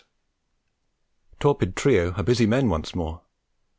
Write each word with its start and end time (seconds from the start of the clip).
Torpid 1.39 1.75
trio 1.75 2.13
are 2.13 2.23
busy 2.23 2.47
men 2.47 2.69
once 2.69 2.95
more. 2.95 3.21